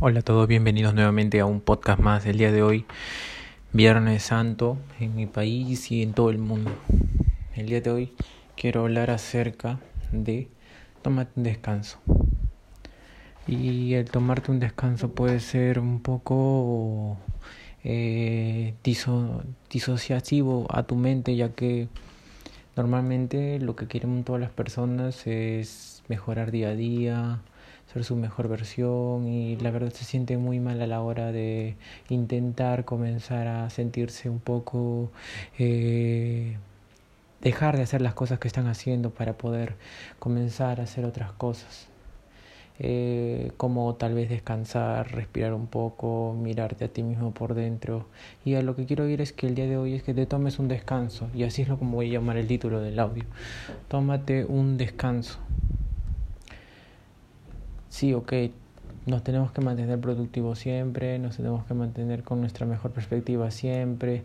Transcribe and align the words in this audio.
Hola 0.00 0.20
a 0.20 0.22
todos, 0.22 0.48
bienvenidos 0.48 0.92
nuevamente 0.92 1.38
a 1.38 1.46
un 1.46 1.60
podcast 1.60 2.00
más 2.00 2.26
el 2.26 2.36
día 2.36 2.50
de 2.50 2.64
hoy, 2.64 2.84
Viernes 3.72 4.24
Santo 4.24 4.76
en 4.98 5.14
mi 5.14 5.26
país 5.26 5.92
y 5.92 6.02
en 6.02 6.14
todo 6.14 6.30
el 6.30 6.38
mundo. 6.38 6.72
El 7.54 7.66
día 7.66 7.80
de 7.80 7.90
hoy 7.90 8.12
quiero 8.56 8.80
hablar 8.80 9.12
acerca 9.12 9.78
de 10.10 10.48
tomarte 11.02 11.34
un 11.36 11.44
descanso. 11.44 11.98
Y 13.46 13.94
el 13.94 14.10
tomarte 14.10 14.50
un 14.50 14.58
descanso 14.58 15.14
puede 15.14 15.38
ser 15.38 15.78
un 15.78 16.00
poco 16.00 17.16
eh, 17.84 18.74
disociativo 19.70 20.66
a 20.70 20.82
tu 20.82 20.96
mente, 20.96 21.36
ya 21.36 21.50
que 21.50 21.86
normalmente 22.74 23.60
lo 23.60 23.76
que 23.76 23.86
quieren 23.86 24.24
todas 24.24 24.40
las 24.40 24.50
personas 24.50 25.24
es 25.28 26.02
mejorar 26.08 26.50
día 26.50 26.70
a 26.70 26.74
día, 26.74 27.38
ser 27.92 28.04
su 28.04 28.16
mejor 28.16 28.48
versión 28.48 29.28
y 29.28 29.56
la 29.56 29.70
verdad 29.70 29.92
se 29.92 30.04
siente 30.04 30.36
muy 30.36 30.60
mal 30.60 30.80
a 30.80 30.86
la 30.86 31.00
hora 31.00 31.32
de 31.32 31.76
intentar 32.08 32.84
comenzar 32.84 33.46
a 33.46 33.70
sentirse 33.70 34.28
un 34.28 34.40
poco 34.40 35.10
eh, 35.58 36.56
dejar 37.40 37.76
de 37.76 37.82
hacer 37.82 38.00
las 38.00 38.14
cosas 38.14 38.38
que 38.38 38.48
están 38.48 38.66
haciendo 38.66 39.10
para 39.10 39.34
poder 39.34 39.76
comenzar 40.18 40.80
a 40.80 40.84
hacer 40.84 41.04
otras 41.04 41.32
cosas. 41.32 41.88
Eh, 42.80 43.52
como 43.56 43.94
tal 43.94 44.14
vez 44.14 44.28
descansar, 44.28 45.12
respirar 45.12 45.54
un 45.54 45.68
poco, 45.68 46.34
mirarte 46.36 46.86
a 46.86 46.88
ti 46.88 47.04
mismo 47.04 47.32
por 47.32 47.54
dentro. 47.54 48.06
Y 48.44 48.54
a 48.54 48.62
lo 48.62 48.74
que 48.74 48.84
quiero 48.84 49.08
ir 49.08 49.20
es 49.20 49.32
que 49.32 49.46
el 49.46 49.54
día 49.54 49.66
de 49.66 49.76
hoy 49.76 49.94
es 49.94 50.02
que 50.02 50.12
te 50.12 50.26
tomes 50.26 50.58
un 50.58 50.66
descanso, 50.66 51.28
y 51.34 51.44
así 51.44 51.62
es 51.62 51.68
lo 51.68 51.78
como 51.78 51.96
voy 51.96 52.10
a 52.10 52.12
llamar 52.14 52.36
el 52.36 52.48
título 52.48 52.80
del 52.80 52.98
audio. 52.98 53.24
Tómate 53.88 54.44
un 54.44 54.76
descanso 54.76 55.38
sí, 57.94 58.12
ok, 58.12 58.32
nos 59.06 59.22
tenemos 59.22 59.52
que 59.52 59.60
mantener 59.60 60.00
productivos 60.00 60.58
siempre, 60.58 61.20
nos 61.20 61.36
tenemos 61.36 61.64
que 61.64 61.74
mantener 61.74 62.24
con 62.24 62.40
nuestra 62.40 62.66
mejor 62.66 62.90
perspectiva 62.90 63.52
siempre, 63.52 64.24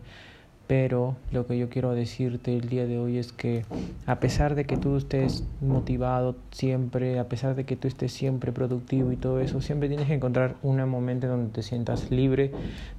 pero 0.69 1.15
lo 1.31 1.47
que 1.47 1.57
yo 1.57 1.67
quiero 1.67 1.95
decirte 1.95 2.55
el 2.55 2.69
día 2.69 2.85
de 2.85 2.99
hoy 2.99 3.17
es 3.17 3.31
que 3.33 3.65
a 4.05 4.19
pesar 4.19 4.53
de 4.53 4.65
que 4.65 4.77
tú 4.77 4.97
estés 4.97 5.43
motivado 5.61 6.35
siempre, 6.51 7.17
a 7.17 7.27
pesar 7.27 7.55
de 7.55 7.65
que 7.65 7.75
tú 7.75 7.87
estés 7.87 8.13
siempre 8.13 8.51
productivo 8.51 9.11
y 9.11 9.15
todo 9.15 9.39
eso, 9.39 9.61
siempre 9.61 9.89
tienes 9.89 10.05
que 10.05 10.13
encontrar 10.13 10.57
un 10.61 10.87
momento 10.87 11.25
donde 11.25 11.51
te 11.51 11.63
sientas 11.63 12.11
libre, 12.11 12.51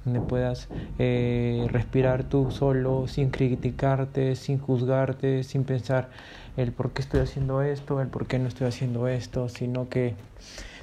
donde 0.03 0.19
puedas 0.19 0.67
eh, 0.99 1.65
respirar 1.71 2.25
tú 2.25 2.51
solo, 2.51 3.07
sin 3.07 3.29
criticarte, 3.29 4.35
sin 4.35 4.59
juzgarte, 4.59 5.43
sin 5.43 5.63
pensar 5.63 6.09
el 6.57 6.73
por 6.73 6.91
qué 6.91 7.01
estoy 7.01 7.21
haciendo 7.21 7.61
esto, 7.61 8.01
el 8.01 8.09
por 8.09 8.27
qué 8.27 8.37
no 8.37 8.49
estoy 8.49 8.67
haciendo 8.67 9.07
esto, 9.07 9.47
sino 9.47 9.87
que 9.87 10.15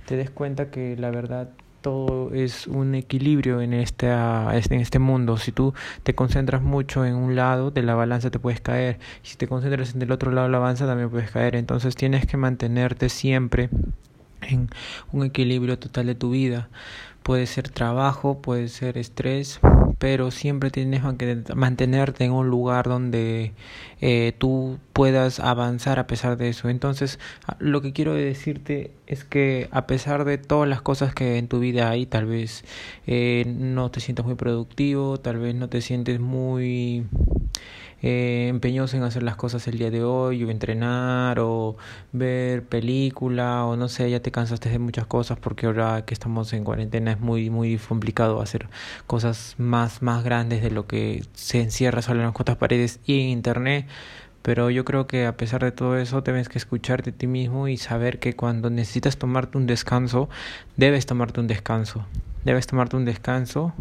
te 0.06 0.16
des 0.16 0.31
cuenta 0.31 0.70
que 0.70 0.97
la 0.97 1.11
verdad 1.11 1.50
todo 1.81 2.33
es 2.34 2.67
un 2.67 2.95
equilibrio 2.95 3.61
en 3.61 3.73
este, 3.75 4.09
en 4.11 4.81
este 4.81 4.98
mundo. 4.98 5.37
Si 5.37 5.53
tú 5.53 5.75
te 6.03 6.15
concentras 6.15 6.62
mucho 6.62 7.05
en 7.05 7.15
un 7.15 7.37
lado 7.37 7.71
de 7.71 7.83
la 7.83 7.95
balanza 7.95 8.31
te 8.31 8.39
puedes 8.39 8.61
caer. 8.61 8.98
Si 9.23 9.37
te 9.37 9.48
concentras 9.48 9.95
en 9.95 10.03
el 10.03 10.12
otro 10.12 10.33
lado 10.33 10.47
de 10.47 10.53
la 10.53 10.59
balanza 10.59 10.87
también 10.87 11.11
puedes 11.11 11.31
caer. 11.31 11.56
Entonces 11.56 11.95
tienes 11.95 12.27
que 12.27 12.37
mantenerte 12.37 13.09
siempre 13.09 13.71
en 14.43 14.69
un 15.12 15.25
equilibrio 15.25 15.79
total 15.79 16.06
de 16.06 16.15
tu 16.15 16.31
vida. 16.31 16.69
Puede 17.23 17.47
ser 17.47 17.69
trabajo, 17.69 18.41
puede 18.41 18.69
ser 18.69 18.97
estrés, 18.97 19.61
pero 19.98 20.30
siempre 20.30 20.70
tienes 20.70 21.02
que 21.18 21.42
mantenerte 21.54 22.24
en 22.24 22.32
un 22.32 22.48
lugar 22.48 22.88
donde 22.88 23.52
eh, 24.00 24.32
tú 24.38 24.78
puedas 24.92 25.41
avanzar 25.41 25.98
a 25.98 26.06
pesar 26.06 26.36
de 26.36 26.48
eso. 26.48 26.68
Entonces, 26.68 27.18
lo 27.58 27.82
que 27.82 27.92
quiero 27.92 28.14
decirte 28.14 28.92
es 29.06 29.24
que 29.24 29.69
a 29.72 29.86
pesar 29.86 30.24
de 30.24 30.38
todas 30.38 30.69
las 30.69 30.82
cosas 30.82 31.14
que 31.14 31.38
en 31.38 31.48
tu 31.48 31.58
vida 31.58 31.91
hay, 31.91 32.06
tal 32.06 32.26
vez 32.26 32.64
eh, 33.06 33.44
no 33.46 33.91
te 33.91 34.00
sientas 34.00 34.24
muy 34.24 34.36
productivo, 34.36 35.19
tal 35.19 35.38
vez 35.38 35.54
no 35.54 35.69
te 35.69 35.80
sientes 35.80 36.20
muy 36.20 37.06
eh, 38.02 38.46
empeñoso 38.48 38.96
en 38.96 39.02
hacer 39.02 39.22
las 39.22 39.36
cosas 39.36 39.66
el 39.66 39.78
día 39.78 39.91
de 39.91 40.04
hoy, 40.04 40.44
o 40.44 40.50
entrenar, 40.50 41.41
o 41.41 41.76
ver 42.12 42.64
película, 42.64 43.64
o 43.64 43.76
no 43.76 43.88
sé, 43.88 44.10
ya 44.10 44.20
te 44.20 44.31
cansaste 44.31 44.69
de 44.69 44.78
muchas 44.78 45.06
cosas 45.06 45.38
porque 45.38 45.66
ahora 45.66 46.04
que 46.04 46.14
estamos 46.14 46.53
en 46.53 46.64
cuarentena 46.64 47.12
es 47.12 47.20
muy, 47.20 47.50
muy 47.50 47.76
complicado 47.78 48.41
hacer 48.41 48.69
cosas 49.06 49.54
más, 49.58 50.03
más 50.03 50.25
grandes 50.25 50.62
de 50.62 50.70
lo 50.70 50.87
que 50.87 51.25
se 51.34 51.60
encierra 51.60 52.03
solo 52.03 52.20
en 52.20 52.26
las 52.26 52.34
cuatro 52.34 52.56
paredes 52.58 53.00
y 53.04 53.20
en 53.20 53.28
internet. 53.28 53.87
Pero 54.42 54.70
yo 54.70 54.84
creo 54.84 55.06
que 55.06 55.26
a 55.26 55.37
pesar 55.37 55.62
de 55.64 55.72
todo 55.72 55.98
eso, 55.98 56.22
tienes 56.22 56.48
que 56.48 56.58
escucharte 56.58 57.10
a 57.10 57.12
ti 57.12 57.26
mismo 57.26 57.69
y 57.69 57.76
saber 57.76 58.19
que 58.19 58.34
cuando 58.34 58.70
necesitas 58.70 59.19
tomarte 59.19 59.58
un 59.58 59.66
descanso, 59.66 60.28
debes 60.76 61.06
tomarte 61.06 61.41
un 61.41 61.48
descanso. 61.48 62.06
Debes 62.44 62.66
tomarte 62.66 62.97
un 62.97 63.04
descanso 63.04 63.75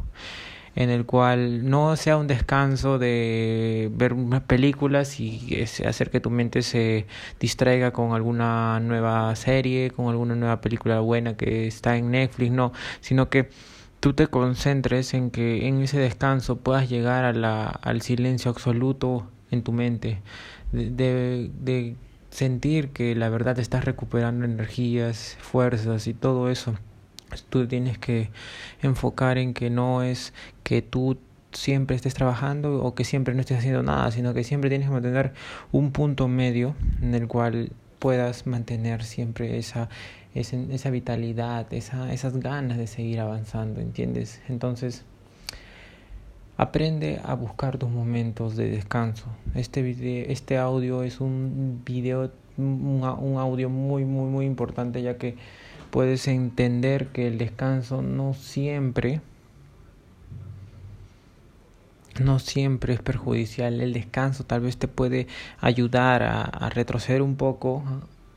en 0.78 0.92
el 0.92 1.08
cual 1.08 1.68
no 1.68 1.96
sea 1.96 2.18
un 2.18 2.28
descanso 2.28 3.00
de 3.00 3.90
ver 3.94 4.14
unas 4.14 4.44
películas 4.44 5.20
y 5.20 5.64
hacer 5.84 6.12
que 6.12 6.20
tu 6.20 6.30
mente 6.30 6.62
se 6.62 7.08
distraiga 7.40 7.92
con 7.92 8.14
alguna 8.14 8.80
nueva 8.80 9.36
serie, 9.36 9.90
con 9.90 10.08
alguna 10.10 10.36
nueva 10.36 10.62
película 10.62 11.00
buena 11.00 11.36
que 11.36 11.66
está 11.66 11.98
en 11.98 12.12
Netflix, 12.12 12.52
no, 12.52 12.74
sino 13.02 13.28
que 13.28 13.50
tú 14.00 14.14
te 14.14 14.28
concentres 14.28 15.16
en 15.16 15.32
que 15.32 15.68
en 15.68 15.82
ese 15.82 15.98
descanso 15.98 16.58
puedas 16.58 16.88
llegar 16.90 17.26
a 17.26 17.34
la, 17.34 17.66
al 17.66 18.04
silencio 18.04 18.52
absoluto 18.52 19.28
en 19.50 19.64
tu 19.64 19.72
mente, 19.72 20.22
de, 20.72 21.50
de 21.60 21.96
sentir 22.30 22.90
que 22.90 23.16
la 23.16 23.30
verdad 23.30 23.58
estás 23.58 23.84
recuperando 23.84 24.46
energías, 24.46 25.38
fuerzas 25.40 26.06
y 26.06 26.14
todo 26.14 26.52
eso 26.52 26.76
tú 27.50 27.68
tienes 27.68 27.98
que 27.98 28.30
enfocar 28.82 29.38
en 29.38 29.54
que 29.54 29.70
no 29.70 30.04
es 30.04 30.34
que 30.64 30.82
tú 30.82 31.18
siempre 31.52 31.96
estés 31.96 32.14
trabajando 32.14 32.84
o 32.84 32.94
que 32.94 33.04
siempre 33.04 33.34
no 33.34 33.42
estés 33.42 33.60
haciendo 33.60 33.84
nada, 33.84 34.12
sino 34.12 34.34
que 34.34 34.44
siempre 34.44 34.70
tienes 34.70 34.88
que 34.88 34.94
mantener 34.94 35.34
un 35.72 35.92
punto 35.92 36.28
medio 36.28 36.76
en 37.02 37.16
el 37.16 37.28
cual 37.28 37.72
puedas 38.00 38.46
mantener 38.46 39.04
siempre 39.04 39.58
esa, 39.58 39.90
esa, 40.36 40.58
esa 40.58 40.90
vitalidad, 40.90 41.72
esa, 41.74 42.14
esas 42.14 42.38
ganas 42.38 42.78
de 42.78 42.88
seguir 42.88 43.20
avanzando, 43.20 43.82
¿entiendes? 43.82 44.42
Entonces, 44.50 45.04
aprende 46.58 47.20
a 47.24 47.36
buscar 47.36 47.78
tus 47.78 47.90
momentos 47.90 48.56
de 48.56 48.70
descanso. 48.70 49.26
Este, 49.56 49.82
video, 49.82 50.26
este 50.30 50.58
audio 50.58 51.04
es 51.04 51.22
un 51.22 51.82
video, 51.86 52.32
un, 52.58 53.04
un 53.20 53.38
audio 53.38 53.70
muy, 53.70 54.06
muy, 54.06 54.30
muy 54.30 54.46
importante 54.46 55.02
ya 55.02 55.18
que 55.18 55.36
puedes 55.98 56.28
entender 56.28 57.08
que 57.08 57.26
el 57.26 57.40
descanso 57.40 58.04
no 58.04 58.36
siempre 58.36 59.20
no 62.20 62.38
siempre 62.38 62.94
es 62.94 63.02
perjudicial. 63.02 63.82
El 63.82 63.94
descanso 63.94 64.44
tal 64.44 64.62
vez 64.62 64.78
te 64.78 64.88
puede 64.88 65.26
ayudar 65.60 66.22
a, 66.22 66.44
a 66.44 66.70
retroceder 66.70 67.24
un 67.24 67.36
poco 67.36 67.84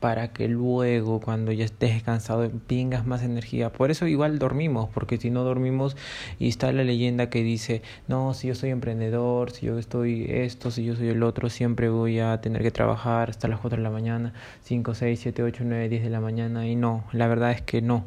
para 0.01 0.33
que 0.33 0.47
luego 0.47 1.21
cuando 1.21 1.51
ya 1.53 1.63
estés 1.63 2.01
cansado 2.03 2.49
tengas 2.67 3.05
más 3.05 3.21
energía. 3.21 3.71
Por 3.71 3.91
eso 3.91 4.07
igual 4.07 4.39
dormimos, 4.39 4.89
porque 4.93 5.17
si 5.17 5.29
no 5.29 5.43
dormimos 5.43 5.95
y 6.39 6.49
está 6.49 6.73
la 6.73 6.83
leyenda 6.83 7.29
que 7.29 7.43
dice, 7.43 7.83
no, 8.07 8.33
si 8.33 8.47
yo 8.49 8.55
soy 8.55 8.71
emprendedor, 8.71 9.51
si 9.51 9.67
yo 9.67 9.77
estoy 9.77 10.25
esto, 10.27 10.71
si 10.71 10.83
yo 10.83 10.95
soy 10.95 11.09
el 11.09 11.21
otro, 11.21 11.49
siempre 11.49 11.87
voy 11.89 12.19
a 12.19 12.41
tener 12.41 12.63
que 12.63 12.71
trabajar 12.71 13.29
hasta 13.29 13.47
las 13.47 13.59
4 13.59 13.77
de 13.77 13.83
la 13.83 13.91
mañana, 13.91 14.33
5, 14.63 14.95
6, 14.95 15.19
7, 15.21 15.43
8, 15.43 15.63
9, 15.67 15.87
10 15.87 16.03
de 16.03 16.09
la 16.09 16.19
mañana 16.19 16.67
y 16.67 16.75
no, 16.75 17.05
la 17.13 17.27
verdad 17.27 17.51
es 17.51 17.61
que 17.61 17.83
no. 17.83 18.05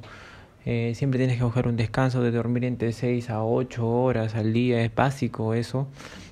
Eh, 0.67 0.95
siempre 0.97 1.19
tienes 1.19 1.39
que 1.39 1.45
buscar 1.45 1.69
un 1.69 1.77
descanso 1.77 2.23
de 2.23 2.33
dormir 2.33 2.65
entre 2.65 2.93
6 2.93 3.31
a 3.31 3.45
8 3.45 3.87
horas 3.87 4.35
al 4.35 4.53
día, 4.53 4.83
es 4.83 4.93
básico 4.93 5.55
eso 5.55 5.87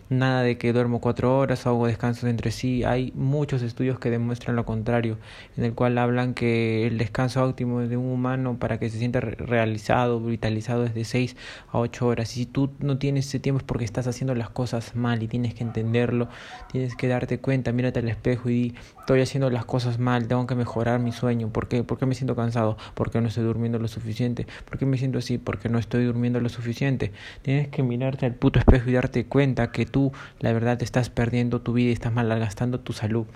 nada 0.08 0.42
de 0.42 0.58
que 0.58 0.72
duermo 0.72 1.00
cuatro 1.00 1.36
horas 1.38 1.66
o 1.66 1.70
hago 1.70 1.86
descansos 1.86 2.24
entre 2.24 2.50
sí. 2.50 2.84
Hay 2.84 3.12
muchos 3.14 3.62
estudios 3.62 3.98
que 3.98 4.10
demuestran 4.10 4.56
lo 4.56 4.64
contrario, 4.64 5.18
en 5.56 5.64
el 5.64 5.74
cual 5.74 5.98
hablan 5.98 6.34
que 6.34 6.86
el 6.86 6.98
descanso 6.98 7.44
óptimo 7.44 7.80
de 7.80 7.96
un 7.96 8.06
humano 8.06 8.56
para 8.58 8.78
que 8.78 8.90
se 8.90 8.98
sienta 8.98 9.20
realizado, 9.20 10.20
vitalizado 10.20 10.84
es 10.84 10.94
de 10.94 11.04
seis 11.04 11.36
a 11.70 11.78
ocho 11.78 12.06
horas. 12.06 12.36
Y 12.36 12.40
si 12.40 12.46
tú 12.46 12.70
no 12.80 12.98
tienes 12.98 13.26
ese 13.28 13.40
tiempo 13.40 13.58
es 13.58 13.64
porque 13.64 13.84
estás 13.84 14.06
haciendo 14.06 14.34
las 14.34 14.50
cosas 14.50 14.94
mal 14.94 15.22
y 15.22 15.28
tienes 15.28 15.54
que 15.54 15.64
entenderlo, 15.64 16.28
tienes 16.70 16.96
que 16.96 17.08
darte 17.08 17.38
cuenta, 17.38 17.72
mírate 17.72 18.00
al 18.00 18.08
espejo 18.08 18.50
y 18.50 18.74
estoy 19.00 19.20
haciendo 19.20 19.50
las 19.50 19.64
cosas 19.64 19.98
mal, 19.98 20.28
tengo 20.28 20.46
que 20.46 20.54
mejorar 20.54 21.00
mi 21.00 21.12
sueño. 21.12 21.48
¿Por 21.48 21.68
qué? 21.68 21.84
¿Por 21.84 21.98
qué 21.98 22.06
me 22.06 22.14
siento 22.14 22.36
cansado? 22.36 22.76
¿Por 22.94 23.10
qué 23.10 23.20
no 23.20 23.28
estoy 23.28 23.44
durmiendo 23.44 23.78
lo 23.78 23.88
suficiente? 23.88 24.46
¿Por 24.64 24.78
qué 24.78 24.86
me 24.86 24.98
siento 24.98 25.18
así? 25.18 25.38
Porque 25.38 25.68
no 25.68 25.78
estoy 25.78 26.04
durmiendo 26.04 26.40
lo 26.40 26.48
suficiente. 26.48 27.12
Tienes 27.42 27.68
que 27.68 27.82
mirarte 27.82 28.26
al 28.26 28.34
puto 28.34 28.58
espejo 28.58 28.90
y 28.90 28.92
darte 28.94 29.26
cuenta 29.26 29.70
que 29.72 29.86
tú 29.86 30.01
la 30.40 30.52
verdad 30.52 30.82
estás 30.82 31.10
perdiendo 31.10 31.60
tu 31.60 31.74
vida 31.74 31.90
y 31.90 31.92
estás 31.92 32.12
malgastando 32.12 32.80
tu 32.80 32.92
salud. 32.92 33.26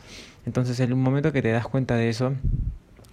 Entonces 0.46 0.80
en 0.80 0.92
un 0.92 1.02
momento 1.02 1.32
que 1.32 1.42
te 1.42 1.50
das 1.50 1.68
cuenta 1.68 1.94
de 1.94 2.08
eso, 2.08 2.32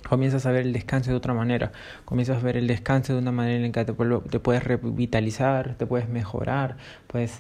comienzas 0.08 0.46
a 0.46 0.52
ver 0.52 0.62
el 0.62 0.74
descanso 0.74 1.12
de 1.12 1.18
otra 1.18 1.34
manera, 1.34 1.72
comienzas 2.06 2.38
a 2.38 2.46
ver 2.46 2.58
el 2.58 2.68
descanso 2.68 3.14
de 3.14 3.20
una 3.20 3.32
manera 3.32 3.66
en 3.66 3.72
que 3.72 3.86
te, 3.86 3.94
te 3.94 4.40
puedes 4.40 4.64
revitalizar, 4.64 5.76
te 5.76 5.86
puedes 5.86 6.10
mejorar, 6.10 6.78
puedes 7.08 7.40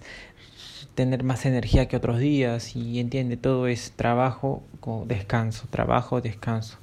tener 0.95 1.23
más 1.23 1.45
energía 1.45 1.87
que 1.87 1.97
otros 1.97 2.19
días 2.19 2.75
y 2.75 2.99
entiende, 2.99 3.37
todo 3.37 3.67
es 3.67 3.93
trabajo 3.95 4.63
descanso, 5.07 5.67
trabajo, 5.69 6.21
descanso. 6.21 6.77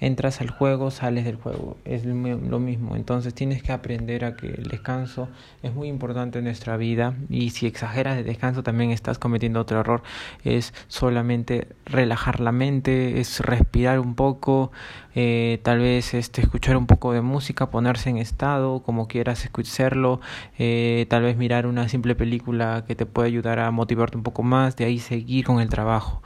Entras 0.00 0.40
al 0.40 0.50
juego, 0.50 0.90
sales 0.90 1.24
del 1.24 1.36
juego, 1.36 1.76
es 1.84 2.04
lo 2.04 2.58
mismo. 2.58 2.96
Entonces 2.96 3.34
tienes 3.34 3.62
que 3.62 3.72
aprender 3.72 4.24
a 4.24 4.34
que 4.34 4.48
el 4.48 4.64
descanso 4.64 5.28
es 5.62 5.74
muy 5.74 5.88
importante 5.88 6.38
en 6.38 6.46
nuestra 6.46 6.76
vida 6.76 7.14
y 7.28 7.50
si 7.50 7.66
exageras 7.66 8.16
de 8.16 8.24
descanso 8.24 8.62
también 8.62 8.90
estás 8.90 9.18
cometiendo 9.18 9.60
otro 9.60 9.80
error, 9.80 10.02
es 10.42 10.72
solamente 10.88 11.68
relajar 11.84 12.40
la 12.40 12.52
mente, 12.52 13.20
es 13.20 13.40
respirar 13.40 14.00
un 14.00 14.14
poco, 14.14 14.72
eh, 15.14 15.60
tal 15.62 15.80
vez 15.80 16.14
este, 16.14 16.40
escuchar 16.40 16.76
un 16.76 16.86
poco 16.86 17.12
de 17.12 17.20
música, 17.20 17.70
ponerse 17.70 18.08
en 18.08 18.16
estado, 18.16 18.82
como 18.82 19.06
quieras 19.06 19.44
escucharlo, 19.44 20.20
eh, 20.58 21.06
tal 21.10 21.22
vez 21.22 21.36
mirar 21.36 21.66
una 21.66 21.88
simple 21.88 22.14
película 22.14 22.84
que 22.86 22.94
te 22.94 23.04
puede 23.04 23.28
ayudar 23.28 23.58
a 23.58 23.70
motivarte 23.70 24.16
un 24.16 24.22
poco 24.22 24.42
más, 24.42 24.76
de 24.76 24.86
ahí 24.86 24.98
seguir 24.98 25.44
con 25.44 25.60
el 25.60 25.68
trabajo. 25.68 26.22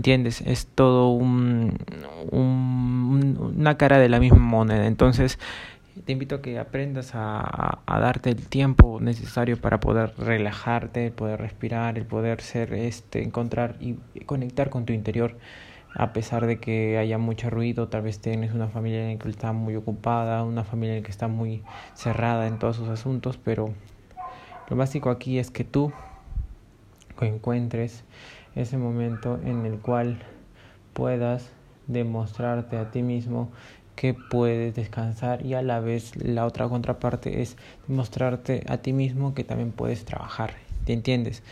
¿Entiendes? 0.00 0.40
Es 0.40 0.66
todo 0.66 1.10
un, 1.10 1.76
una 2.32 3.76
cara 3.76 3.98
de 3.98 4.08
la 4.08 4.18
misma 4.18 4.38
moneda. 4.38 4.86
Entonces, 4.86 5.38
te 6.06 6.12
invito 6.12 6.36
a 6.36 6.40
que 6.40 6.58
aprendas 6.58 7.10
a, 7.12 7.82
darte 7.86 8.30
el 8.30 8.48
tiempo 8.48 8.98
necesario 8.98 9.60
para 9.60 9.78
poder 9.78 10.14
relajarte, 10.16 11.10
poder 11.10 11.38
respirar, 11.38 11.98
el 11.98 12.06
poder 12.06 12.40
ser, 12.40 12.72
este, 12.72 13.22
encontrar 13.22 13.76
y 13.78 13.96
conectar 14.24 14.70
con 14.70 14.86
tu 14.86 14.94
interior. 14.94 15.36
A 15.94 16.14
pesar 16.14 16.46
de 16.46 16.58
que 16.60 16.96
haya 16.96 17.18
mucho 17.18 17.50
ruido, 17.50 17.88
tal 17.88 18.00
vez 18.00 18.20
tienes 18.20 18.54
una 18.54 18.68
familia 18.68 19.02
en 19.02 19.18
la 19.18 19.22
que 19.22 19.28
está 19.28 19.52
muy 19.52 19.76
ocupada, 19.76 20.44
una 20.44 20.64
familia 20.64 20.94
en 20.94 21.02
la 21.02 21.04
que 21.04 21.12
está 21.12 21.28
muy 21.28 21.62
cerrada 21.92 22.46
en 22.46 22.58
todos 22.58 22.76
sus 22.76 22.88
asuntos, 22.88 23.36
pero 23.36 23.74
lo 24.70 24.76
básico 24.76 25.10
aquí 25.10 25.38
es 25.38 25.50
que 25.50 25.64
tú 25.64 25.92
encuentres 27.20 28.02
ese 28.54 28.76
momento 28.76 29.38
en 29.44 29.66
el 29.66 29.78
cual 29.78 30.18
puedas 30.92 31.50
demostrarte 31.86 32.76
a 32.76 32.90
ti 32.90 33.02
mismo 33.02 33.50
que 33.96 34.14
puedes 34.14 34.74
descansar 34.74 35.44
y 35.44 35.54
a 35.54 35.62
la 35.62 35.80
vez 35.80 36.16
la 36.16 36.46
otra 36.46 36.68
contraparte 36.68 37.42
es 37.42 37.56
demostrarte 37.86 38.64
a 38.68 38.78
ti 38.78 38.92
mismo 38.92 39.34
que 39.34 39.44
también 39.44 39.72
puedes 39.72 40.04
trabajar. 40.04 40.54
¿Te 40.84 40.94
entiendes? 40.94 41.42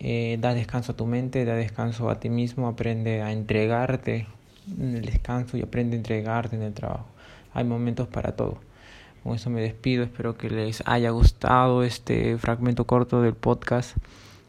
Eh, 0.00 0.38
da 0.40 0.54
descanso 0.54 0.92
a 0.92 0.96
tu 0.96 1.06
mente, 1.06 1.44
da 1.44 1.54
descanso 1.54 2.08
a 2.08 2.18
ti 2.18 2.30
mismo, 2.30 2.68
aprende 2.68 3.20
a 3.20 3.32
entregarte 3.32 4.26
en 4.78 4.96
el 4.96 5.04
descanso 5.04 5.56
y 5.56 5.62
aprende 5.62 5.96
a 5.96 5.98
entregarte 5.98 6.56
en 6.56 6.62
el 6.62 6.72
trabajo. 6.72 7.06
Hay 7.52 7.64
momentos 7.64 8.08
para 8.08 8.36
todo. 8.36 8.58
Con 9.22 9.34
eso 9.34 9.50
me 9.50 9.60
despido, 9.60 10.02
espero 10.02 10.36
que 10.36 10.50
les 10.50 10.82
haya 10.86 11.10
gustado 11.10 11.82
este 11.82 12.38
fragmento 12.38 12.86
corto 12.86 13.22
del 13.22 13.34
podcast. 13.34 13.96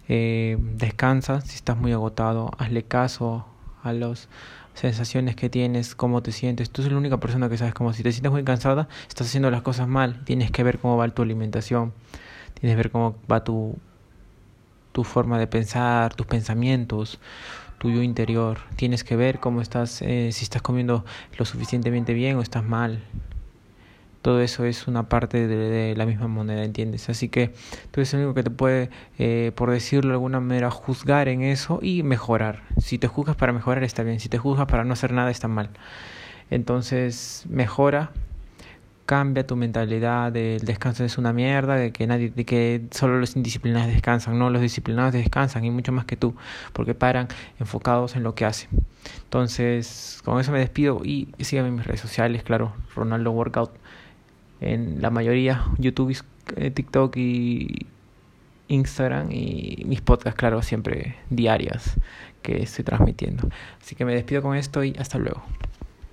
Eh, 0.10 0.58
descansa 0.60 1.42
si 1.42 1.56
estás 1.56 1.78
muy 1.78 1.94
agotado, 1.94 2.52
hazle 2.58 2.84
caso 2.84 3.46
a 3.84 3.94
las 3.94 4.28
sensaciones 4.74 5.36
que 5.36 5.50
tienes, 5.50 5.96
cómo 5.96 6.22
te 6.22 6.32
sientes. 6.32 6.70
Tú 6.70 6.82
eres 6.82 6.92
la 6.92 6.98
única 6.98 7.20
persona 7.20 7.50
que 7.50 7.58
sabes 7.58 7.74
cómo 7.74 7.94
si 7.94 8.04
te 8.04 8.12
sientes 8.12 8.32
muy 8.32 8.44
cansada, 8.44 8.88
estás 9.08 9.28
haciendo 9.28 9.52
las 9.52 9.62
cosas 9.62 9.88
mal. 9.88 10.24
Tienes 10.26 10.52
que 10.52 10.64
ver 10.64 10.80
cómo 10.80 10.98
va 10.98 11.08
tu 11.10 11.22
alimentación, 11.22 11.94
tienes 12.60 12.74
que 12.74 12.78
ver 12.78 12.92
cómo 12.92 13.16
va 13.32 13.44
tu, 13.44 13.78
tu 14.92 15.04
forma 15.04 15.40
de 15.40 15.48
pensar, 15.48 16.16
tus 16.16 16.26
pensamientos, 16.26 17.20
tu 17.78 17.92
yo 17.92 18.02
interior. 18.02 18.60
Tienes 18.76 19.04
que 19.04 19.16
ver 19.16 19.40
cómo 19.40 19.62
estás, 19.62 20.02
eh, 20.02 20.32
si 20.32 20.44
estás 20.44 20.62
comiendo 20.62 21.06
lo 21.38 21.46
suficientemente 21.46 22.14
bien 22.14 22.38
o 22.38 22.42
estás 22.42 22.64
mal 22.64 23.02
todo 24.24 24.42
eso 24.42 24.64
es 24.64 24.88
una 24.88 25.10
parte 25.10 25.48
de, 25.48 25.96
la 25.96 26.06
misma 26.06 26.28
moneda, 26.28 26.64
¿entiendes? 26.64 27.10
Así 27.10 27.28
que 27.28 27.50
tú 27.92 28.00
eres 28.00 28.14
el 28.14 28.22
único 28.22 28.34
que 28.34 28.44
te 28.44 28.50
puede, 28.50 28.90
eh, 29.20 29.52
por 29.54 29.70
decirlo 29.70 30.12
de 30.12 30.16
alguna 30.16 30.40
manera, 30.40 30.72
juzgar 30.72 31.28
en 31.28 31.42
eso 31.42 31.80
y 31.82 32.04
mejorar. 32.04 32.64
Si 32.80 32.98
te 32.98 33.08
juzgas 33.08 33.36
para 33.36 33.52
mejorar 33.52 33.84
está 33.84 34.02
bien, 34.02 34.22
si 34.22 34.30
te 34.30 34.38
juzgas 34.38 34.66
para 34.68 34.86
no 34.86 34.94
hacer 34.94 35.12
nada 35.12 35.30
está 35.30 35.50
mal. 35.50 35.70
Entonces, 36.50 37.44
mejora, 37.50 38.12
cambia 39.06 39.46
tu 39.46 39.58
mentalidad 39.58 40.34
el 40.38 40.62
descanso 40.62 41.04
es 41.04 41.18
una 41.18 41.34
mierda, 41.34 41.76
de 41.76 41.92
que 41.92 42.08
nadie, 42.08 42.30
de 42.30 42.46
que 42.46 42.86
solo 42.92 43.20
los 43.20 43.36
indisciplinados 43.36 43.92
descansan, 43.92 44.40
no, 44.40 44.50
los 44.50 44.62
disciplinados 44.62 45.12
descansan 45.12 45.66
y 45.66 45.70
mucho 45.70 45.92
más 45.92 46.06
que 46.06 46.16
tú, 46.16 46.34
porque 46.72 46.94
paran 46.96 47.28
enfocados 47.60 48.16
en 48.16 48.24
lo 48.24 48.36
que 48.36 48.46
hacen. 48.46 48.70
Entonces, 49.26 50.22
con 50.24 50.40
eso 50.40 50.54
me 50.54 50.60
despido 50.60 51.02
y 51.04 51.28
síganme 51.40 51.70
en 51.70 51.76
mis 51.76 51.86
redes 51.86 52.00
sociales, 52.00 52.44
claro, 52.44 52.72
Ronaldo 52.96 53.32
Workout 53.32 53.84
en 54.72 55.02
la 55.02 55.10
mayoría, 55.10 55.66
YouTube, 55.78 56.16
eh, 56.56 56.72
TikTok 56.72 57.16
y 57.18 57.88
Instagram 58.68 59.32
y 59.32 59.84
mis 59.86 60.02
podcasts, 60.02 60.38
claro, 60.38 60.62
siempre 60.62 61.16
diarias 61.30 61.96
que 62.42 62.64
estoy 62.64 62.86
transmitiendo. 62.86 63.50
Así 63.82 63.96
que 63.96 64.06
me 64.06 64.14
despido 64.14 64.42
con 64.42 64.56
esto 64.56 64.84
y 64.84 64.96
hasta 64.98 65.18
luego. 65.18 65.44